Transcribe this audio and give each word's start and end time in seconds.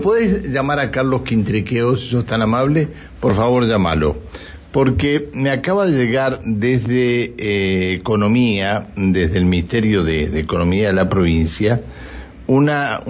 ¿Puedes 0.00 0.50
llamar 0.50 0.78
a 0.78 0.90
Carlos 0.90 1.22
Quintriqueo, 1.22 1.96
si 1.96 2.08
sos 2.08 2.24
tan 2.24 2.42
amable? 2.42 2.88
Por 3.20 3.34
favor, 3.34 3.66
llámalo. 3.66 4.16
Porque 4.72 5.30
me 5.34 5.50
acaba 5.50 5.86
de 5.86 5.96
llegar 5.96 6.40
desde 6.44 7.34
eh, 7.36 7.94
Economía, 7.94 8.88
desde 8.96 9.38
el 9.38 9.44
Ministerio 9.44 10.04
de, 10.04 10.38
Economía 10.38 10.88
de 10.88 10.92
la 10.94 11.08
provincia, 11.08 11.82
una, 12.46 13.02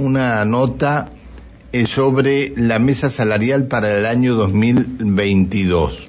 nota 0.45 1.11
eh, 1.73 1.87
sobre 1.87 2.55
la 2.57 2.79
mesa 2.79 3.11
salarial 3.11 3.67
para 3.67 3.97
el 3.97 4.07
año 4.07 4.35
2022. 4.35 6.09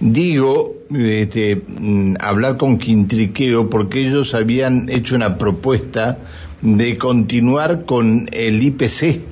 Digo, 0.00 0.74
este, 0.90 1.56
mm, 1.56 2.16
hablar 2.18 2.56
con 2.56 2.78
Quintriqueo 2.78 3.70
porque 3.70 4.00
ellos 4.00 4.34
habían 4.34 4.88
hecho 4.88 5.14
una 5.14 5.38
propuesta 5.38 6.18
de 6.60 6.98
continuar 6.98 7.84
con 7.84 8.28
el 8.32 8.62
IPC 8.62 9.31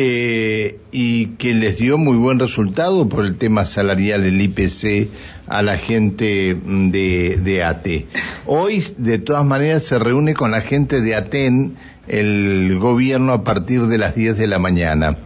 eh, 0.00 0.78
y 0.92 1.26
que 1.38 1.54
les 1.54 1.76
dio 1.76 1.98
muy 1.98 2.16
buen 2.16 2.38
resultado 2.38 3.08
por 3.08 3.24
el 3.24 3.34
tema 3.34 3.64
salarial, 3.64 4.22
el 4.22 4.40
IPC, 4.40 5.10
a 5.48 5.60
la 5.60 5.76
gente 5.76 6.54
mm, 6.54 6.90
de, 6.92 7.40
de 7.42 7.64
AT. 7.64 7.88
Hoy, 8.46 8.84
de 8.96 9.18
todas 9.18 9.44
maneras, 9.44 9.82
se 9.82 9.98
reúne 9.98 10.34
con 10.34 10.52
la 10.52 10.60
gente 10.60 11.00
de 11.00 11.16
ATEN 11.16 11.74
el 12.06 12.78
gobierno 12.78 13.32
a 13.32 13.42
partir 13.42 13.88
de 13.88 13.98
las 13.98 14.14
10 14.14 14.38
de 14.38 14.46
la 14.46 14.60
mañana. 14.60 15.18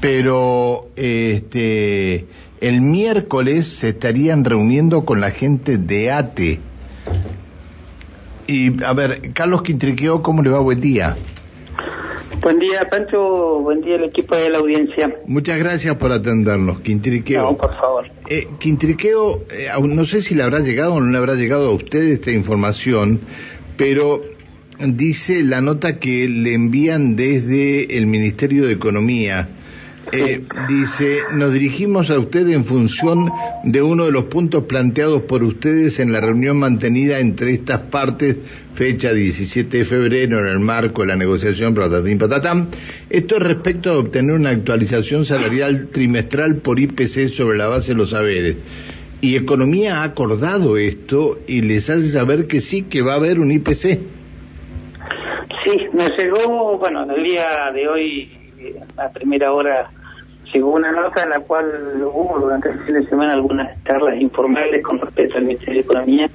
Pero 0.00 0.90
este, 0.94 2.26
el 2.60 2.80
miércoles 2.80 3.66
se 3.66 3.88
estarían 3.88 4.44
reuniendo 4.44 5.04
con 5.04 5.20
la 5.20 5.32
gente 5.32 5.78
de 5.78 6.12
ATE. 6.12 6.60
Y, 8.46 8.84
a 8.84 8.92
ver, 8.92 9.32
Carlos 9.32 9.62
Quintriqueo, 9.62 10.22
¿cómo 10.22 10.44
le 10.44 10.50
va? 10.50 10.60
Buen 10.60 10.80
día. 10.80 11.16
Buen 12.42 12.58
día, 12.58 12.88
Pancho. 12.90 13.60
Buen 13.60 13.80
día, 13.82 13.96
el 13.96 14.04
equipo 14.04 14.34
de 14.36 14.50
la 14.50 14.58
audiencia. 14.58 15.14
Muchas 15.26 15.58
gracias 15.58 15.96
por 15.96 16.12
atendernos, 16.12 16.80
Quintriqueo. 16.80 17.42
No, 17.42 17.56
por 17.56 17.74
favor. 17.74 18.10
Eh, 18.28 18.48
Quintriqueo, 18.58 19.44
eh, 19.50 19.68
no 19.82 20.04
sé 20.04 20.22
si 20.22 20.34
le 20.34 20.42
habrá 20.42 20.60
llegado 20.60 20.94
o 20.94 21.00
no 21.00 21.10
le 21.10 21.18
habrá 21.18 21.34
llegado 21.34 21.70
a 21.70 21.74
usted 21.74 22.02
esta 22.02 22.30
información, 22.30 23.20
pero 23.76 24.22
dice 24.78 25.42
la 25.42 25.60
nota 25.60 25.98
que 25.98 26.28
le 26.28 26.54
envían 26.54 27.16
desde 27.16 27.96
el 27.96 28.06
Ministerio 28.06 28.66
de 28.66 28.72
Economía 28.72 29.48
eh, 30.10 30.42
dice, 30.68 31.20
nos 31.32 31.52
dirigimos 31.52 32.10
a 32.10 32.18
usted 32.18 32.48
en 32.48 32.64
función 32.64 33.30
de 33.62 33.82
uno 33.82 34.06
de 34.06 34.12
los 34.12 34.24
puntos 34.24 34.64
planteados 34.64 35.22
por 35.22 35.44
ustedes 35.44 36.00
en 36.00 36.12
la 36.12 36.20
reunión 36.20 36.58
mantenida 36.58 37.20
entre 37.20 37.52
estas 37.52 37.80
partes, 37.80 38.36
fecha 38.74 39.12
17 39.12 39.78
de 39.78 39.84
febrero, 39.84 40.40
en 40.40 40.48
el 40.48 40.58
marco 40.58 41.02
de 41.02 41.08
la 41.08 41.16
negociación 41.16 41.74
patatín 41.74 42.18
patatán. 42.18 42.68
Esto 43.08 43.36
es 43.36 43.42
respecto 43.42 43.90
a 43.90 43.98
obtener 43.98 44.34
una 44.34 44.50
actualización 44.50 45.24
salarial 45.24 45.88
trimestral 45.92 46.56
por 46.56 46.80
IPC 46.80 47.28
sobre 47.28 47.56
la 47.56 47.68
base 47.68 47.92
de 47.92 47.98
los 47.98 48.10
saberes. 48.10 48.56
Y 49.20 49.36
Economía 49.36 50.00
ha 50.00 50.04
acordado 50.04 50.76
esto 50.76 51.38
y 51.46 51.62
les 51.62 51.88
hace 51.88 52.08
saber 52.08 52.48
que 52.48 52.60
sí, 52.60 52.82
que 52.82 53.02
va 53.02 53.12
a 53.12 53.16
haber 53.16 53.38
un 53.38 53.52
IPC. 53.52 54.00
Sí, 55.64 55.78
me 55.92 56.08
llegó, 56.18 56.76
bueno, 56.76 57.04
en 57.04 57.10
el 57.12 57.22
día 57.22 57.46
de 57.72 57.88
hoy 57.88 58.41
a 58.96 59.08
primera 59.10 59.52
hora 59.52 59.90
llegó 60.52 60.72
una 60.72 60.92
nota 60.92 61.22
en 61.22 61.30
la 61.30 61.40
cual 61.40 61.66
hubo 62.02 62.38
durante 62.40 62.70
el 62.70 62.78
fin 62.80 62.94
de 62.94 63.06
semana 63.06 63.32
algunas 63.32 63.82
charlas 63.84 64.20
informales 64.20 64.82
con 64.82 64.98
respecto 64.98 65.38
al 65.38 65.44
Ministerio 65.44 65.74
de 65.74 65.80
Economía, 65.80 66.30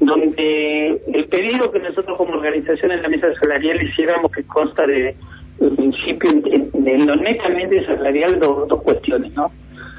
donde 0.00 1.00
el 1.12 1.24
pedido 1.26 1.70
que 1.70 1.80
nosotros 1.80 2.16
como 2.16 2.34
organización 2.34 2.92
en 2.92 3.02
la 3.02 3.08
mesa 3.08 3.28
salarial 3.40 3.82
hiciéramos 3.82 4.32
que 4.32 4.44
consta 4.44 4.86
de, 4.86 5.14
el 5.60 5.70
principio 5.76 6.30
de, 6.32 6.98
lo 6.98 7.16
netamente 7.16 7.84
salarial 7.86 8.40
dos, 8.40 8.68
dos 8.68 8.82
cuestiones, 8.82 9.32
¿no? 9.34 9.50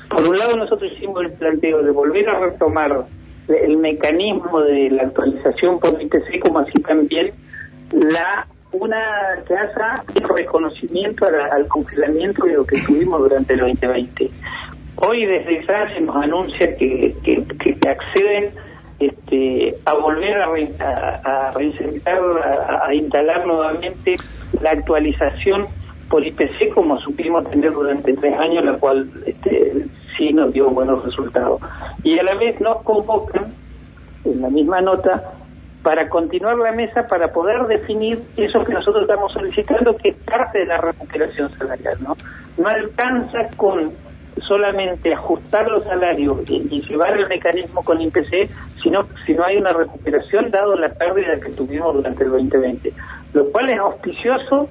Por 0.09 0.27
un 0.27 0.37
lado 0.37 0.57
nosotros 0.57 0.91
hicimos 0.95 1.23
el 1.23 1.31
planteo 1.33 1.81
de 1.81 1.91
volver 1.91 2.29
a 2.29 2.39
retomar 2.39 3.05
el 3.47 3.77
mecanismo 3.77 4.61
de 4.61 4.89
la 4.91 5.03
actualización 5.03 5.79
por 5.79 6.01
IPC 6.01 6.39
como 6.41 6.59
así 6.59 6.81
también 6.81 7.31
la 7.91 8.47
una 8.71 8.97
que 9.47 9.53
al 11.51 11.67
congelamiento 11.67 12.45
de 12.45 12.53
lo 12.53 12.65
que 12.65 12.81
tuvimos 12.81 13.21
durante 13.21 13.53
el 13.53 13.59
2020. 13.59 14.29
Hoy 14.97 15.25
desde 15.25 15.65
se 15.65 16.01
nos 16.01 16.15
anuncia 16.15 16.75
que, 16.77 17.15
que, 17.23 17.89
acceden 17.89 18.51
este, 18.99 19.75
a 19.85 19.93
volver 19.95 20.41
a, 20.41 20.45
a, 20.45 21.49
a 21.49 22.87
a, 22.87 22.93
instalar 22.93 23.45
nuevamente 23.45 24.15
la 24.61 24.71
actualización 24.71 25.67
por 26.09 26.25
IPC 26.25 26.73
como 26.73 26.99
supimos 26.99 27.49
tener 27.49 27.73
durante 27.73 28.13
tres 28.13 28.37
años, 28.37 28.63
la 28.63 28.73
cual 28.73 29.09
este, 29.25 29.87
sí 30.17 30.31
nos 30.31 30.53
dio 30.53 30.69
buenos 30.69 31.03
resultados. 31.03 31.59
Y 32.03 32.19
a 32.19 32.23
la 32.23 32.35
vez 32.35 32.59
nos 32.61 32.81
convocan, 32.83 33.51
en 34.25 34.41
la 34.41 34.49
misma 34.49 34.79
nota, 34.81 35.32
para 35.83 36.07
continuar 36.07 36.57
la 36.57 36.71
mesa 36.71 37.05
para 37.07 37.31
poder 37.31 37.67
definir 37.67 38.19
eso 38.37 38.63
que 38.63 38.73
nosotros 38.73 39.03
estamos 39.03 39.31
solicitando, 39.33 39.95
que 39.97 40.09
es 40.09 40.15
parte 40.15 40.59
de 40.59 40.65
la 40.65 40.77
recuperación 40.77 41.51
salarial. 41.57 41.97
No, 42.01 42.15
no 42.57 42.67
alcanza 42.67 43.49
con 43.57 43.91
solamente 44.47 45.13
ajustar 45.13 45.69
los 45.69 45.83
salarios 45.83 46.37
y, 46.49 46.81
llevar 46.81 47.17
el 47.17 47.27
mecanismo 47.27 47.83
con 47.83 48.01
IPC, 48.01 48.49
sino 48.81 49.07
si 49.25 49.33
no 49.33 49.43
hay 49.43 49.57
una 49.57 49.73
recuperación 49.73 50.49
dado 50.49 50.75
la 50.75 50.89
pérdida 50.89 51.39
que 51.39 51.51
tuvimos 51.51 51.93
durante 51.95 52.23
el 52.23 52.31
2020. 52.31 52.93
Lo 53.33 53.51
cual 53.51 53.69
es 53.69 53.79
auspicioso 53.79 54.69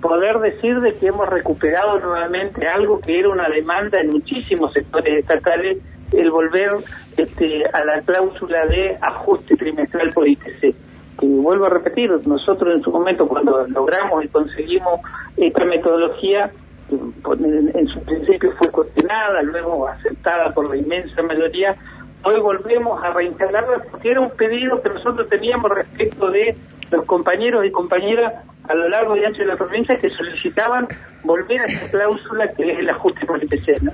poder 0.00 0.38
decir 0.40 0.80
de 0.80 0.94
que 0.94 1.06
hemos 1.06 1.28
recuperado 1.28 2.00
nuevamente 2.00 2.66
algo 2.66 3.00
que 3.00 3.20
era 3.20 3.28
una 3.28 3.48
demanda 3.48 4.00
en 4.00 4.10
muchísimos 4.10 4.72
sectores 4.72 5.20
estatales 5.20 5.78
el 6.12 6.30
volver 6.30 6.72
este, 7.16 7.64
a 7.72 7.84
la 7.84 8.00
cláusula 8.02 8.66
de 8.66 8.96
ajuste 9.00 9.56
trimestral 9.56 10.12
por 10.12 10.28
IPC. 10.28 10.74
Y 11.20 11.26
vuelvo 11.26 11.66
a 11.66 11.68
repetir, 11.68 12.10
nosotros 12.26 12.74
en 12.74 12.82
su 12.82 12.90
momento 12.90 13.28
cuando 13.28 13.66
logramos 13.68 14.24
y 14.24 14.28
conseguimos 14.28 15.00
esta 15.36 15.64
metodología, 15.64 16.50
en, 16.90 17.88
su 17.88 18.00
principio 18.02 18.52
fue 18.58 18.68
cuestionada, 18.70 19.42
luego 19.42 19.88
aceptada 19.88 20.52
por 20.52 20.68
la 20.68 20.76
inmensa 20.76 21.22
mayoría, 21.22 21.76
hoy 22.24 22.40
volvemos 22.40 23.02
a 23.02 23.12
reinstalarla 23.12 23.82
porque 23.90 24.10
era 24.10 24.20
un 24.20 24.30
pedido 24.30 24.82
que 24.82 24.88
nosotros 24.90 25.28
teníamos 25.28 25.70
respecto 25.70 26.30
de 26.30 26.56
los 26.90 27.04
compañeros 27.06 27.64
y 27.64 27.70
compañeras 27.70 28.34
a 28.68 28.74
lo 28.74 28.88
largo 28.88 29.16
y 29.16 29.24
ancho 29.24 29.42
de 29.42 29.46
la 29.46 29.56
provincia 29.56 29.96
que 29.96 30.10
solicitaban 30.10 30.86
volver 31.24 31.60
a 31.60 31.64
esa 31.64 31.90
cláusula 31.90 32.52
que 32.52 32.72
es 32.72 32.78
el 32.78 32.90
ajuste 32.90 33.26
por 33.26 33.42
IPC. 33.42 33.82
¿no? 33.82 33.92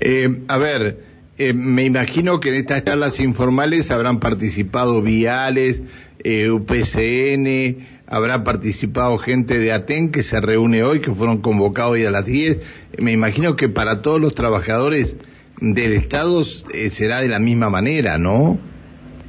Eh, 0.00 0.42
a 0.48 0.58
ver, 0.58 0.96
eh, 1.38 1.52
me 1.52 1.84
imagino 1.84 2.40
que 2.40 2.48
en 2.48 2.54
estas 2.56 2.84
charlas 2.84 3.20
informales 3.20 3.90
habrán 3.90 4.20
participado 4.20 5.02
Viales, 5.02 5.82
eh, 6.24 6.50
UPCN, 6.50 7.86
habrá 8.06 8.42
participado 8.42 9.18
gente 9.18 9.58
de 9.58 9.72
ATEN 9.72 10.10
que 10.10 10.22
se 10.22 10.40
reúne 10.40 10.82
hoy, 10.82 11.00
que 11.00 11.10
fueron 11.10 11.42
convocados 11.42 11.92
hoy 11.92 12.04
a 12.04 12.10
las 12.10 12.24
10. 12.24 12.88
Me 12.98 13.12
imagino 13.12 13.56
que 13.56 13.68
para 13.68 14.02
todos 14.02 14.20
los 14.20 14.34
trabajadores 14.34 15.16
del 15.60 15.92
Estado 15.92 16.40
eh, 16.72 16.90
será 16.90 17.20
de 17.20 17.28
la 17.28 17.38
misma 17.38 17.70
manera, 17.70 18.18
¿no? 18.18 18.58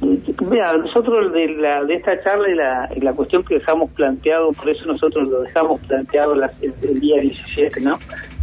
Mira, 0.00 0.76
nosotros 0.76 1.32
de, 1.32 1.48
la, 1.56 1.84
de 1.84 1.94
esta 1.94 2.20
charla 2.22 2.48
y 2.48 2.54
la, 2.54 2.88
la 3.02 3.12
cuestión 3.12 3.44
que 3.44 3.54
dejamos 3.54 3.90
planteado, 3.90 4.52
por 4.52 4.70
eso 4.70 4.86
nosotros 4.86 5.28
lo 5.28 5.40
dejamos 5.42 5.80
planteado 5.82 6.34
el, 6.34 7.00
día 7.00 7.20
17, 7.20 7.80
¿no? 7.80 7.98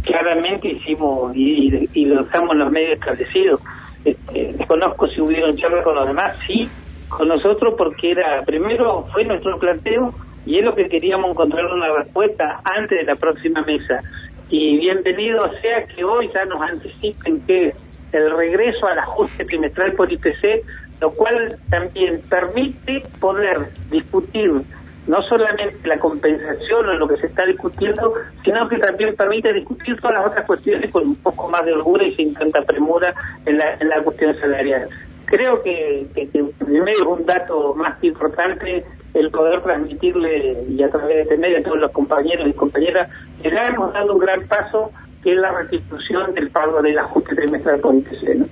Claramente 0.06 0.68
hicimos 0.68 1.36
y, 1.36 1.88
y, 1.92 2.04
lo 2.06 2.24
dejamos 2.24 2.52
en 2.52 2.58
los 2.60 2.72
medios 2.72 2.94
establecidos. 2.94 3.60
Este, 4.04 4.54
conozco 4.66 5.06
si 5.08 5.20
hubieron 5.20 5.56
charlas 5.56 5.84
con 5.84 5.96
los 5.96 6.06
demás, 6.06 6.38
sí, 6.46 6.68
con 7.08 7.28
nosotros 7.28 7.74
porque 7.76 8.12
era, 8.12 8.42
primero 8.42 9.04
fue 9.12 9.24
nuestro 9.24 9.58
planteo 9.58 10.14
y 10.46 10.58
es 10.58 10.64
lo 10.64 10.74
que 10.74 10.88
queríamos 10.88 11.30
encontrar 11.30 11.66
una 11.66 11.92
respuesta 11.92 12.60
antes 12.64 12.98
de 12.98 13.04
la 13.04 13.16
próxima 13.16 13.62
mesa. 13.62 14.00
Y 14.48 14.78
bienvenido 14.78 15.50
sea 15.60 15.84
que 15.86 16.04
hoy 16.04 16.30
ya 16.32 16.44
nos 16.44 16.62
anticipen 16.62 17.40
que 17.46 17.74
el 18.12 18.30
regreso 18.30 18.86
al 18.86 19.00
ajuste 19.00 19.44
trimestral 19.44 19.92
por 19.92 20.10
IPC 20.10 20.64
lo 21.00 21.10
cual 21.12 21.58
también 21.70 22.22
permite 22.28 23.02
poder 23.20 23.68
discutir 23.90 24.62
no 25.06 25.22
solamente 25.22 25.88
la 25.88 25.98
compensación 25.98 26.88
o 26.88 26.94
lo 26.94 27.08
que 27.08 27.16
se 27.18 27.26
está 27.28 27.44
discutiendo, 27.46 28.14
sino 28.44 28.68
que 28.68 28.78
también 28.78 29.14
permite 29.14 29.52
discutir 29.52 29.96
todas 30.00 30.14
las 30.14 30.26
otras 30.26 30.46
cuestiones 30.46 30.90
con 30.90 31.06
un 31.06 31.16
poco 31.16 31.48
más 31.48 31.64
de 31.64 31.72
holgura 31.72 32.04
y 32.04 32.14
sin 32.16 32.34
tanta 32.34 32.62
premura 32.62 33.14
en 33.44 33.58
la, 33.58 33.74
en 33.74 33.88
la 33.88 34.02
cuestión 34.02 34.38
salarial. 34.40 34.88
Creo 35.26 35.62
que, 35.62 36.06
que, 36.14 36.26
primero 36.58 36.90
es 36.90 37.02
un 37.02 37.26
dato 37.26 37.74
más 37.74 38.02
importante 38.02 38.84
el 39.14 39.30
poder 39.30 39.62
transmitirle 39.62 40.64
y 40.68 40.82
a 40.82 40.90
través 40.90 41.16
de 41.16 41.22
este 41.22 41.36
medio 41.38 41.58
a 41.58 41.62
todos 41.62 41.78
los 41.78 41.90
compañeros 41.92 42.48
y 42.48 42.52
compañeras 42.52 43.08
que 43.42 43.50
ya 43.50 43.68
hemos 43.68 43.92
dado 43.92 44.12
un 44.12 44.18
gran 44.18 44.46
paso 44.46 44.92
que 45.22 45.32
es 45.32 45.38
la 45.38 45.52
restitución 45.52 46.34
del 46.34 46.50
pago 46.50 46.82
del 46.82 46.98
ajuste 46.98 47.34
trimestral 47.34 47.80
por 47.80 47.94
IPC. 47.94 48.46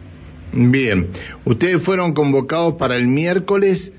Bien, 0.53 1.11
ustedes 1.45 1.83
fueron 1.83 2.15
convocados 2.15 2.75
para 2.75 2.97
el 2.97 3.07
miércoles 3.07 3.93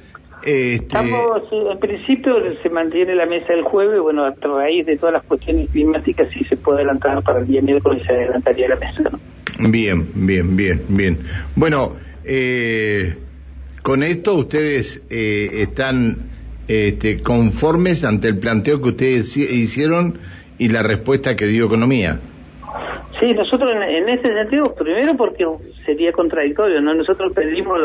Este... 0.44 0.76
Estamos, 0.76 1.42
en 1.52 1.80
principio 1.80 2.36
se 2.62 2.70
mantiene 2.70 3.16
la 3.16 3.26
mesa 3.26 3.54
el 3.54 3.64
jueves, 3.64 4.00
bueno, 4.00 4.26
a 4.26 4.34
raíz 4.42 4.86
de 4.86 4.98
todas 4.98 5.14
las 5.14 5.24
cuestiones 5.24 5.70
climáticas, 5.72 6.30
si 6.32 6.44
se 6.46 6.58
puede 6.58 6.80
adelantar 6.80 7.22
para 7.24 7.40
el 7.40 7.48
día 7.48 7.62
miércoles, 7.62 8.04
se 8.06 8.14
adelantaría 8.14 8.70
la 8.70 8.76
mesa. 8.76 9.04
Bien, 9.60 10.08
bien, 10.14 10.56
bien, 10.56 10.84
bien. 10.90 11.20
Bueno, 11.56 11.96
eh, 12.24 13.16
con 13.82 14.04
esto 14.04 14.36
ustedes 14.36 15.06
eh, 15.10 15.62
están 15.62 16.30
este, 16.68 17.22
conformes 17.22 18.04
ante 18.04 18.28
el 18.28 18.40
planteo 18.40 18.82
que 18.82 18.90
ustedes 18.90 19.38
hicieron 19.38 20.18
y 20.58 20.70
la 20.70 20.84
respuesta 20.84 21.36
que 21.36 21.46
dio 21.46 21.66
Economía. 21.66 22.20
Sí, 23.20 23.34
nosotros 23.34 23.72
en, 23.72 24.10
ese 24.10 24.28
sentido, 24.28 24.76
primero 24.76 25.16
porque 25.16 25.46
sería 25.86 26.12
contradictorio, 26.12 26.82
¿no? 26.82 26.94
Nosotros 26.94 27.32
pedimos 27.34 27.78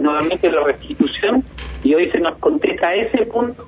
nuevamente 0.00 0.50
la 0.50 0.64
restitución 0.64 1.44
y 1.88 1.94
hoy 1.94 2.10
se 2.10 2.18
nos 2.20 2.36
contesta 2.36 2.94
ese 2.94 3.24
punto. 3.24 3.66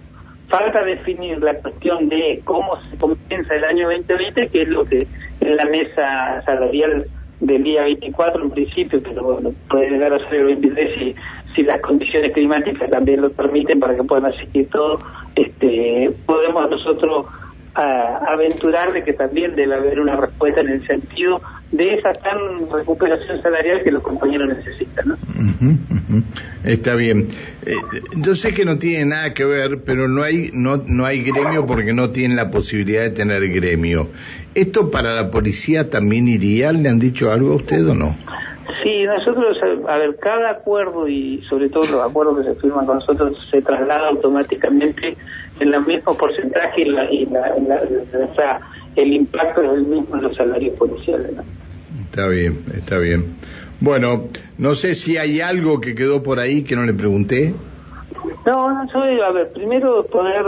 Falta 0.48 0.84
definir 0.84 1.38
la 1.42 1.54
cuestión 1.54 2.06
de 2.10 2.42
cómo 2.44 2.70
se 2.90 2.98
compensa 2.98 3.54
el 3.54 3.64
año 3.64 3.88
2020, 3.88 4.48
que 4.48 4.62
es 4.62 4.68
lo 4.68 4.84
que 4.84 5.06
en 5.40 5.56
la 5.56 5.64
mesa 5.64 6.42
salarial 6.44 7.06
del 7.40 7.62
día 7.62 7.84
24 7.84 8.42
en 8.42 8.50
principio, 8.50 9.02
pero 9.02 9.22
bueno, 9.22 9.54
puede 9.70 9.88
llegar 9.88 10.12
a 10.12 10.28
ser 10.28 10.40
el 10.40 10.56
23 10.56 11.16
si, 11.54 11.62
las 11.62 11.80
condiciones 11.80 12.32
climáticas 12.34 12.90
también 12.90 13.22
lo 13.22 13.30
permiten 13.32 13.80
para 13.80 13.96
que 13.96 14.04
puedan 14.04 14.26
asistir 14.26 14.68
todo, 14.68 15.00
este, 15.34 16.12
podemos 16.26 16.68
nosotros 16.68 17.24
a 17.74 18.18
aventurar 18.32 18.92
de 18.92 19.02
que 19.02 19.14
también 19.14 19.54
debe 19.56 19.76
haber 19.76 19.98
una 19.98 20.16
respuesta 20.16 20.60
en 20.60 20.68
el 20.68 20.86
sentido 20.86 21.40
de 21.72 21.94
esa 21.94 22.12
tan 22.12 22.38
recuperación 22.70 23.40
salarial 23.40 23.82
que 23.82 23.92
los 23.92 24.02
compañeros 24.02 24.48
necesitan. 24.48 25.08
¿no? 25.08 25.99
Está 26.64 26.94
bien. 26.94 27.28
Eh, 27.66 27.72
yo 28.16 28.34
sé 28.34 28.52
que 28.52 28.64
no 28.64 28.78
tiene 28.78 29.04
nada 29.06 29.34
que 29.34 29.44
ver, 29.44 29.82
pero 29.84 30.08
no 30.08 30.22
hay 30.22 30.50
no 30.52 30.82
no 30.86 31.04
hay 31.04 31.22
gremio 31.22 31.66
porque 31.66 31.92
no 31.92 32.10
tienen 32.10 32.36
la 32.36 32.50
posibilidad 32.50 33.02
de 33.02 33.10
tener 33.10 33.48
gremio. 33.48 34.08
¿Esto 34.54 34.90
para 34.90 35.14
la 35.14 35.30
policía 35.30 35.90
también 35.90 36.28
iría? 36.28 36.72
¿Le 36.72 36.88
han 36.88 36.98
dicho 36.98 37.30
algo 37.30 37.52
a 37.52 37.56
usted 37.56 37.86
o 37.88 37.94
no? 37.94 38.16
Sí, 38.82 39.04
nosotros, 39.04 39.58
a 39.88 39.98
ver, 39.98 40.16
cada 40.20 40.50
acuerdo 40.50 41.06
y 41.06 41.42
sobre 41.48 41.68
todo 41.68 41.84
los 41.86 42.02
acuerdos 42.02 42.38
que 42.38 42.54
se 42.54 42.60
firman 42.60 42.86
con 42.86 42.96
nosotros 42.96 43.36
se 43.50 43.60
traslada 43.60 44.08
automáticamente 44.08 45.16
en 45.60 45.74
el 45.74 45.84
mismo 45.84 46.16
porcentaje 46.16 46.82
y, 46.82 46.84
la, 46.86 47.12
y 47.12 47.26
la, 47.26 48.60
el 48.96 49.12
impacto 49.12 49.62
es 49.62 49.70
el 49.72 49.82
mismo 49.82 50.16
en 50.16 50.22
los 50.22 50.36
salarios 50.36 50.78
policiales. 50.78 51.32
Está 52.10 52.28
bien, 52.28 52.64
está 52.74 52.98
bien. 52.98 53.36
Bueno, 53.80 54.28
no 54.58 54.74
sé 54.74 54.94
si 54.94 55.16
hay 55.16 55.40
algo 55.40 55.80
que 55.80 55.94
quedó 55.94 56.22
por 56.22 56.38
ahí 56.38 56.64
que 56.64 56.76
no 56.76 56.84
le 56.84 56.92
pregunté. 56.92 57.54
No, 58.46 58.72
no 58.72 58.88
soy, 58.90 59.20
a 59.20 59.30
ver, 59.30 59.52
primero 59.52 60.04
poder 60.06 60.44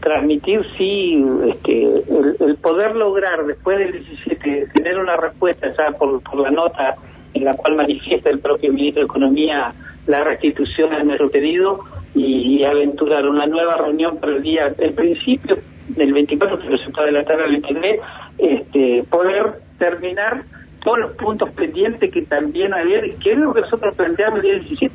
transmitir, 0.00 0.60
sí, 0.76 1.24
este, 1.48 1.82
el, 1.82 2.56
poder 2.56 2.96
lograr 2.96 3.44
después 3.46 3.78
del 3.78 3.92
17 3.92 4.68
tener 4.74 4.98
una 4.98 5.16
respuesta 5.16 5.68
ya 5.76 5.96
por, 5.96 6.22
por 6.22 6.40
la 6.40 6.50
nota 6.50 6.96
en 7.34 7.44
la 7.44 7.54
cual 7.54 7.76
manifiesta 7.76 8.30
el 8.30 8.40
propio 8.40 8.72
ministro 8.72 9.02
de 9.02 9.06
Economía 9.06 9.74
la 10.06 10.24
restitución 10.24 10.90
de 10.90 11.04
nuestro 11.04 11.30
pedido 11.30 11.80
y, 12.14 12.64
aventurar 12.64 13.26
una 13.26 13.46
nueva 13.46 13.76
reunión 13.76 14.18
para 14.18 14.36
el 14.36 14.42
día, 14.42 14.72
el 14.78 14.92
principio 14.94 15.58
del 15.88 16.12
24, 16.12 16.58
pero 16.64 16.78
se 16.78 16.90
puede 16.90 17.08
adelantar 17.08 17.40
al 17.40 17.50
23, 17.50 18.00
este, 18.38 19.04
poder 19.10 19.54
terminar 19.78 20.44
todos 20.84 20.98
los 20.98 21.12
puntos 21.12 21.50
pendientes 21.50 22.12
que 22.12 22.22
también 22.22 22.74
había, 22.74 23.00
que 23.22 23.32
es 23.32 23.38
lo 23.38 23.52
que 23.54 23.60
nosotros 23.60 23.94
planteamos 23.94 24.40
el 24.40 24.42
día 24.42 24.54
17, 24.54 24.94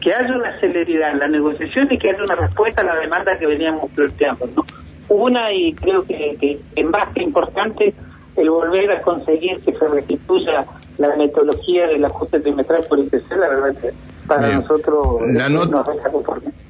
que 0.00 0.14
haya 0.14 0.36
una 0.36 0.58
celeridad 0.60 1.12
en 1.12 1.18
la 1.18 1.28
negociación 1.28 1.88
y 1.90 1.98
que 1.98 2.10
haya 2.10 2.22
una 2.24 2.34
respuesta 2.34 2.82
a 2.82 2.84
la 2.84 2.96
demanda 2.96 3.38
que 3.38 3.46
veníamos 3.46 3.90
planteando. 3.92 4.46
¿no? 4.56 4.64
Una, 5.08 5.52
y 5.52 5.72
creo 5.74 6.04
que, 6.04 6.36
que 6.74 6.84
más 6.84 7.08
que 7.14 7.22
importante, 7.22 7.94
el 8.36 8.50
volver 8.50 8.90
a 8.92 9.02
conseguir 9.02 9.60
que 9.60 9.72
se 9.72 9.88
restituya 9.88 10.64
la 10.98 11.16
metodología 11.16 11.86
del 11.86 12.04
ajuste 12.04 12.40
trimestral 12.40 12.84
por 12.88 12.98
IPC, 12.98 13.30
la 13.30 13.48
verdad 13.48 13.80
que 13.80 13.90
para 14.26 14.54
nosotros 14.54 15.22
la 15.32 15.48
nota, 15.48 15.84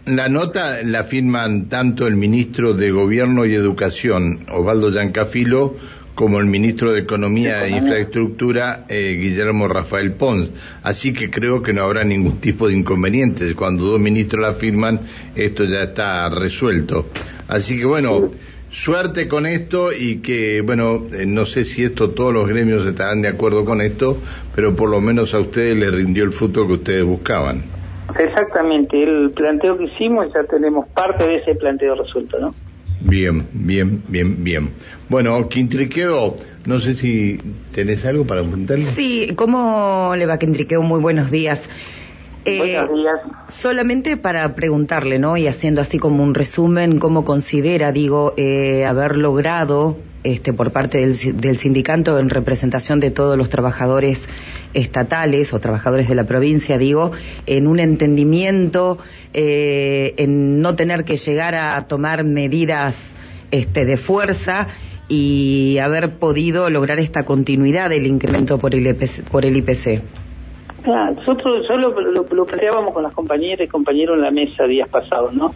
La 0.07 0.29
nota 0.29 0.83
la 0.85 1.03
firman 1.05 1.69
tanto 1.69 2.07
el 2.07 2.17
ministro 2.17 2.73
de 2.73 2.93
Gobierno 2.93 3.45
y 3.45 3.55
Educación, 3.55 4.47
Osvaldo 4.51 4.91
Yancafilo, 4.91 5.75
como 6.19 6.41
el 6.41 6.47
ministro 6.47 6.93
de 6.93 7.03
Economía 7.03 7.65
e 7.65 7.71
Infraestructura, 7.71 8.87
eh, 8.89 9.17
Guillermo 9.21 9.69
Rafael 9.69 10.15
Pons. 10.15 10.51
Así 10.83 11.13
que 11.13 11.31
creo 11.31 11.63
que 11.63 11.73
no 11.73 11.85
habrá 11.85 12.03
ningún 12.03 12.41
tipo 12.41 12.67
de 12.67 12.75
inconvenientes. 12.75 13.55
Cuando 13.55 13.85
dos 13.85 14.01
ministros 14.01 14.45
la 14.45 14.55
firman, 14.55 14.99
esto 15.37 15.63
ya 15.65 15.85
está 15.85 16.29
resuelto. 16.29 17.07
Así 17.47 17.79
que 17.79 17.85
bueno, 17.85 18.33
suerte 18.69 19.29
con 19.29 19.47
esto 19.47 19.91
y 19.97 20.17
que, 20.21 20.61
bueno, 20.63 21.07
eh, 21.13 21.25
no 21.25 21.45
sé 21.45 21.65
si 21.65 21.85
esto 21.85 22.11
todos 22.11 22.35
los 22.35 22.49
gremios 22.49 22.85
estarán 22.85 23.23
de 23.23 23.29
acuerdo 23.29 23.65
con 23.65 23.81
esto, 23.81 24.19
pero 24.57 24.75
por 24.75 24.91
lo 24.91 25.01
menos 25.01 25.35
a 25.35 25.39
ustedes 25.39 25.77
les 25.77 25.93
rindió 25.93 26.25
el 26.25 26.33
fruto 26.33 26.67
que 26.67 26.73
ustedes 26.73 27.05
buscaban. 27.05 27.63
Exactamente, 28.19 29.01
el 29.01 29.31
planteo 29.31 29.79
que 29.79 29.85
hicimos 29.85 30.27
ya 30.35 30.43
tenemos 30.51 30.89
parte 30.89 31.29
de 31.29 31.37
ese 31.37 31.55
planteo 31.55 31.95
resuelto, 31.95 32.41
¿no? 32.41 32.55
Bien, 33.01 33.47
bien, 33.53 34.03
bien, 34.09 34.43
bien. 34.43 34.73
Bueno, 35.09 35.49
Quintriqueo, 35.49 36.37
no 36.67 36.81
sé 36.81 36.95
si 36.95 37.39
tenés 37.73 38.05
algo 38.05 38.27
para 38.27 38.41
apuntarle. 38.41 38.87
Sí, 38.87 39.33
¿cómo 39.37 40.15
le 40.17 40.27
va 40.27 40.39
Quintriqueo? 40.39 40.83
Muy 40.83 41.01
buenos 41.01 41.31
días. 41.31 41.69
Eh, 42.45 42.79
solamente 43.49 44.17
para 44.17 44.55
preguntarle, 44.55 45.19
¿no? 45.19 45.37
Y 45.37 45.47
haciendo 45.47 45.83
así 45.83 45.99
como 45.99 46.23
un 46.23 46.35
resumen, 46.35 46.99
¿cómo 46.99 47.25
considera, 47.25 47.93
digo, 47.93 48.33
eh, 48.37 48.87
haber 48.87 49.17
logrado 49.17 49.99
este, 50.25 50.53
por 50.53 50.73
parte 50.73 50.99
del, 51.07 51.59
sindicato 51.59 52.19
en 52.19 52.31
representación 52.31 53.01
de 53.01 53.11
todos 53.11 53.37
los 53.37 53.51
trabajadores 53.51 54.29
estatales 54.75 55.53
o 55.55 55.61
trabajadores 55.61 56.09
de 56.09 56.15
la 56.15 56.25
provincia, 56.25 56.79
digo, 56.79 57.13
en 57.47 57.67
un 57.67 57.81
entendimiento, 57.81 58.99
eh, 59.35 60.15
en 60.19 60.61
no 60.61 60.75
tener 60.77 61.05
que 61.05 61.17
llegar 61.17 61.55
a 61.55 61.87
tomar 61.87 62.25
medidas 62.25 63.13
este, 63.51 63.85
de 63.85 63.97
fuerza 63.97 64.69
y 65.09 65.79
haber 65.79 66.19
podido 66.19 66.69
lograr 66.71 66.99
esta 66.99 67.25
continuidad 67.25 67.91
del 67.91 68.07
incremento 68.07 68.59
por 68.59 68.75
el 68.75 68.95
Por 69.31 69.47
el 69.47 69.57
IPC 69.57 70.03
nosotros 70.85 71.67
solo 71.67 71.91
lo, 72.01 72.23
lo, 72.23 72.45
planteábamos 72.47 72.95
con 72.95 73.03
las 73.03 73.13
compañeras 73.13 73.67
y 73.67 73.69
compañeros 73.69 74.17
en 74.17 74.23
la 74.23 74.31
mesa 74.31 74.65
días 74.65 74.89
pasados, 74.89 75.35
¿no? 75.35 75.53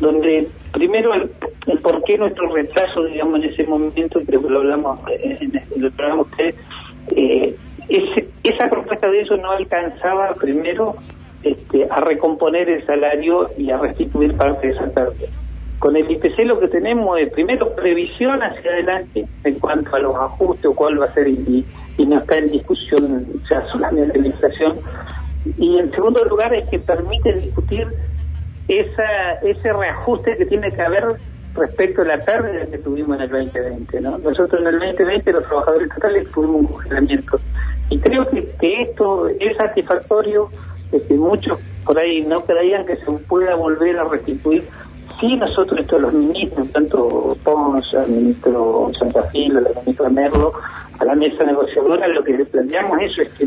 Donde 0.00 0.48
primero 0.72 1.14
el, 1.14 1.78
por 1.78 2.02
qué 2.04 2.18
nuestro 2.18 2.52
retraso, 2.54 3.04
digamos, 3.04 3.42
en 3.42 3.50
ese 3.50 3.64
momento, 3.64 4.20
creo 4.26 4.42
que 4.42 4.50
lo 4.50 4.58
hablamos 4.60 5.00
en, 5.08 5.56
el 5.56 5.92
programa 5.92 6.22
usted, 6.22 6.54
eh, 7.16 7.56
esa 7.88 8.68
propuesta 8.68 9.08
de 9.10 9.20
eso 9.20 9.36
no 9.36 9.50
alcanzaba 9.52 10.34
primero 10.34 10.96
este, 11.42 11.86
a 11.90 12.00
recomponer 12.00 12.68
el 12.68 12.84
salario 12.86 13.50
y 13.56 13.70
a 13.70 13.78
restituir 13.78 14.36
parte 14.36 14.68
de 14.68 14.72
esa 14.74 14.86
pérdida. 14.86 15.28
Con 15.78 15.94
el 15.94 16.10
IPC 16.10 16.38
lo 16.46 16.58
que 16.58 16.68
tenemos 16.68 17.18
es 17.20 17.32
primero 17.32 17.74
previsión 17.74 18.42
hacia 18.42 18.70
adelante 18.70 19.26
en 19.44 19.58
cuanto 19.58 19.94
a 19.94 19.98
los 19.98 20.16
ajustes 20.16 20.66
o 20.66 20.74
cuál 20.74 21.00
va 21.00 21.06
a 21.06 21.14
ser 21.14 21.28
y, 21.28 21.64
y 21.98 22.06
no 22.06 22.18
está 22.18 22.38
en 22.38 22.50
discusión 22.50 23.26
ya 23.48 23.64
solamente 23.70 24.18
la 24.18 24.26
inflación. 24.26 24.78
Y 25.58 25.78
en 25.78 25.90
segundo 25.92 26.24
lugar 26.24 26.54
es 26.54 26.68
que 26.68 26.78
permite 26.78 27.32
discutir 27.34 27.86
esa, 28.68 29.32
ese 29.42 29.72
reajuste 29.72 30.36
que 30.36 30.46
tiene 30.46 30.72
que 30.72 30.82
haber 30.82 31.04
respecto 31.54 32.02
a 32.02 32.04
la 32.04 32.24
pérdida 32.24 32.66
que 32.66 32.78
tuvimos 32.78 33.16
en 33.16 33.22
el 33.22 33.30
2020. 33.30 34.00
¿no? 34.00 34.18
Nosotros 34.18 34.60
en 34.60 34.66
el 34.66 34.78
2020 34.78 35.32
los 35.32 35.44
trabajadores 35.44 35.88
estatales 35.88 36.30
tuvimos 36.32 36.60
un 36.62 36.66
congelamiento. 36.66 37.40
Y 37.90 37.98
creo 38.00 38.28
que, 38.30 38.82
esto 38.82 39.28
es 39.28 39.56
satisfactorio, 39.56 40.50
de 40.90 41.02
que 41.02 41.14
muchos 41.14 41.58
por 41.84 41.98
ahí 41.98 42.22
no 42.22 42.44
creían 42.44 42.84
que 42.86 42.96
se 42.96 43.10
pueda 43.28 43.54
volver 43.54 43.98
a 43.98 44.04
restituir. 44.04 44.64
Sí, 45.20 45.36
nosotros, 45.36 45.80
esto, 45.80 45.98
los 45.98 46.12
ministros, 46.12 46.70
tanto 46.72 47.36
Pons, 47.42 47.94
al 47.94 48.08
ministro 48.08 48.90
Santafil, 48.98 49.56
al 49.56 49.68
ministro 49.82 50.10
Merlo, 50.10 50.52
a 50.98 51.04
la 51.04 51.14
mesa 51.14 51.44
negociadora, 51.44 52.06
lo 52.08 52.22
que 52.22 52.36
le 52.36 52.44
planteamos 52.44 53.00
eso 53.00 53.22
es 53.22 53.32
que 53.32 53.46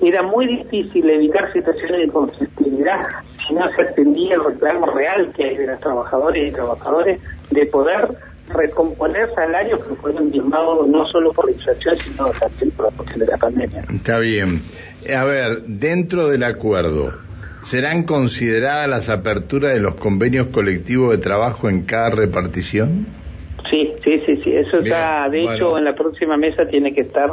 era 0.00 0.22
muy 0.22 0.46
difícil 0.46 1.08
evitar 1.08 1.50
situaciones 1.52 2.00
de 2.00 2.08
conflictividad 2.08 3.06
si 3.46 3.54
no 3.54 3.64
se 3.74 3.82
atendía 3.82 4.34
el 4.34 4.44
reclamo 4.44 4.86
real 4.86 5.32
que 5.34 5.44
hay 5.44 5.56
de 5.56 5.66
los 5.68 5.80
trabajadores 5.80 6.48
y 6.48 6.52
trabajadores 6.52 7.20
de 7.50 7.66
poder 7.66 8.08
recomponer 8.48 9.28
salarios 9.34 9.84
que 9.84 9.94
fueron 9.96 10.30
diezmados 10.30 10.86
no 10.88 11.06
solo 11.06 11.32
por 11.32 11.46
la 11.46 11.52
inflación, 11.52 11.96
sino 11.98 12.30
también 12.30 12.70
por 12.72 12.86
la 12.86 12.96
cuestión 12.96 13.20
de 13.20 13.26
la 13.26 13.36
pandemia. 13.36 13.84
Está 13.92 14.18
bien. 14.18 14.62
A 15.14 15.24
ver, 15.24 15.62
dentro 15.62 16.28
del 16.28 16.44
acuerdo, 16.44 17.12
¿Serán 17.66 18.04
consideradas 18.04 18.88
las 18.88 19.08
aperturas 19.08 19.74
de 19.74 19.80
los 19.80 19.96
convenios 19.96 20.46
colectivos 20.48 21.10
de 21.10 21.18
trabajo 21.18 21.68
en 21.68 21.82
cada 21.82 22.10
repartición? 22.10 23.08
Sí, 23.68 23.92
sí, 24.04 24.22
sí, 24.24 24.36
sí. 24.44 24.52
Eso 24.52 24.78
está, 24.78 25.28
de 25.28 25.40
hecho, 25.40 25.76
en 25.76 25.84
la 25.84 25.92
próxima 25.92 26.36
mesa 26.36 26.64
tiene 26.68 26.94
que 26.94 27.00
estar 27.00 27.32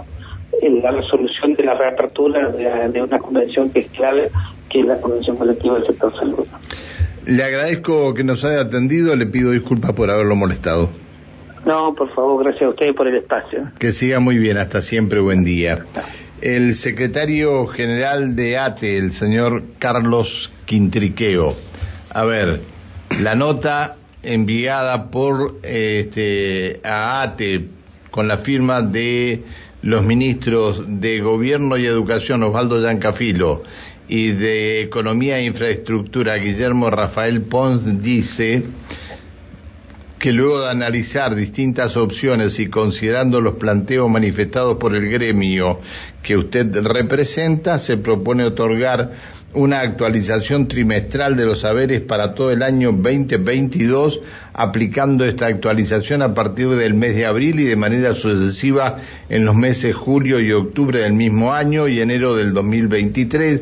en 0.60 0.82
la 0.82 0.90
resolución 0.90 1.54
de 1.54 1.64
la 1.64 1.76
reapertura 1.76 2.50
de, 2.50 3.00
una 3.00 3.20
convención 3.20 3.72
que 3.72 3.82
es 3.82 3.92
clave, 3.92 4.32
que 4.70 4.80
es 4.80 4.88
la 4.88 5.00
convención 5.00 5.38
colectiva 5.38 5.76
del 5.76 5.86
sector 5.86 6.12
salud. 6.16 6.48
Le 7.28 7.44
agradezco 7.44 8.16
que 8.16 8.24
nos 8.24 8.44
haya 8.44 8.62
atendido, 8.62 9.16
le 9.16 9.28
pido 9.28 9.52
disculpas 9.52 9.92
por 9.94 10.10
haberlo 10.10 10.36
molestado. 10.36 10.90
No, 11.66 11.94
por 11.96 12.14
favor, 12.14 12.44
gracias 12.44 12.64
a 12.64 12.70
ustedes 12.70 12.94
por 12.94 13.08
el 13.08 13.16
espacio. 13.16 13.72
Que 13.80 13.92
siga 13.92 14.20
muy 14.20 14.38
bien, 14.38 14.58
hasta 14.58 14.82
siempre, 14.82 15.22
buen 15.22 15.44
día. 15.44 15.86
El 16.42 16.76
secretario 16.76 17.68
general 17.68 18.36
de 18.36 18.58
ATE, 18.58 18.98
el 18.98 19.14
señor 19.14 19.64
Carlos 19.80 20.52
Quintriqueo. 20.66 21.54
A 22.10 22.26
ver, 22.26 22.60
la 23.22 23.36
nota 23.36 23.96
enviada 24.24 25.10
por 25.10 25.60
este, 25.64 26.82
a 26.84 27.22
ATE 27.22 27.68
con 28.12 28.28
la 28.28 28.38
firma 28.38 28.82
de 28.82 29.44
los 29.82 30.04
ministros 30.04 30.84
de 30.88 31.20
Gobierno 31.20 31.78
y 31.78 31.86
Educación, 31.86 32.44
Osvaldo 32.44 32.82
Yancafilo, 32.82 33.64
y 34.08 34.32
de 34.32 34.82
Economía 34.82 35.40
e 35.40 35.46
Infraestructura, 35.46 36.36
Guillermo 36.36 36.90
Rafael 36.90 37.42
Pons, 37.42 38.02
dice 38.02 38.64
que 40.24 40.32
luego 40.32 40.62
de 40.62 40.70
analizar 40.70 41.36
distintas 41.36 41.98
opciones 41.98 42.58
y 42.58 42.68
considerando 42.68 43.42
los 43.42 43.56
planteos 43.56 44.10
manifestados 44.10 44.78
por 44.78 44.96
el 44.96 45.10
gremio 45.10 45.82
que 46.22 46.38
usted 46.38 46.74
representa, 46.78 47.78
se 47.78 47.98
propone 47.98 48.46
otorgar 48.46 49.12
una 49.54 49.82
actualización 49.82 50.70
trimestral 50.70 51.36
de 51.36 51.46
los 51.46 51.60
saberes 51.60 52.00
para 52.00 52.36
todo 52.36 52.52
el 52.52 52.64
año 52.64 52.94
2022, 52.94 54.22
aplicando 54.54 55.26
esta 55.26 55.48
actualización 55.48 56.22
a 56.22 56.34
partir 56.34 56.70
del 56.70 56.94
mes 56.94 57.18
de 57.18 57.26
abril 57.26 57.60
y 57.60 57.66
de 57.66 57.76
manera 57.76 58.16
sucesiva 58.16 59.00
en 59.28 59.44
los 59.44 59.56
meses 59.56 59.94
julio 59.94 60.40
y 60.40 60.54
octubre 60.54 61.02
del 61.02 61.16
mismo 61.16 61.52
año 61.52 61.90
y 61.90 62.00
enero 62.00 62.34
del 62.34 62.54
2023, 62.54 63.62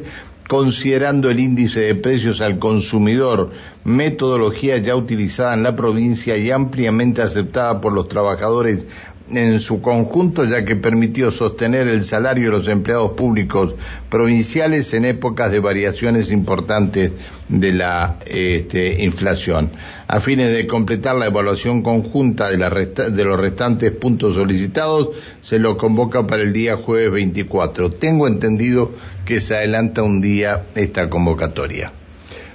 considerando 0.51 1.29
el 1.29 1.39
índice 1.39 1.79
de 1.79 1.95
precios 1.95 2.41
al 2.41 2.59
consumidor, 2.59 3.51
metodología 3.85 4.79
ya 4.79 4.97
utilizada 4.97 5.53
en 5.53 5.63
la 5.63 5.77
provincia 5.77 6.35
y 6.35 6.51
ampliamente 6.51 7.21
aceptada 7.21 7.79
por 7.79 7.93
los 7.93 8.09
trabajadores 8.09 8.85
en 9.29 9.61
su 9.61 9.79
conjunto, 9.79 10.43
ya 10.43 10.65
que 10.65 10.75
permitió 10.75 11.31
sostener 11.31 11.87
el 11.87 12.03
salario 12.03 12.51
de 12.51 12.57
los 12.57 12.67
empleados 12.67 13.11
públicos 13.13 13.75
provinciales 14.09 14.93
en 14.93 15.05
épocas 15.05 15.53
de 15.53 15.61
variaciones 15.61 16.31
importantes 16.31 17.13
de 17.47 17.71
la 17.71 18.17
este, 18.25 19.03
inflación. 19.05 19.71
A 20.07 20.19
fines 20.19 20.51
de 20.51 20.67
completar 20.67 21.15
la 21.15 21.27
evaluación 21.27 21.81
conjunta 21.81 22.51
de, 22.51 22.57
de, 22.57 23.23
los 23.23 23.39
restantes 23.39 23.93
puntos 23.93 24.35
solicitados, 24.35 25.11
se 25.41 25.59
lo 25.59 25.77
convoca 25.77 26.27
para 26.27 26.41
el 26.41 26.51
día 26.51 26.75
jueves 26.75 27.11
24. 27.11 27.91
Tengo 27.93 28.27
entendido 28.27 28.91
que 29.25 29.41
se 29.41 29.55
adelanta 29.55 30.03
un 30.03 30.21
día 30.21 30.65
esta 30.75 31.09
convocatoria. 31.09 31.91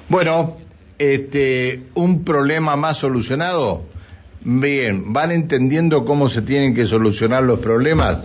Bueno, 0.08 0.56
este, 0.98 1.84
un 1.94 2.24
problema 2.24 2.76
más 2.76 2.98
solucionado. 2.98 3.84
Bien, 4.42 5.12
¿van 5.12 5.32
entendiendo 5.32 6.04
cómo 6.04 6.28
se 6.28 6.42
tienen 6.42 6.74
que 6.74 6.86
solucionar 6.86 7.42
los 7.42 7.58
problemas? 7.58 8.18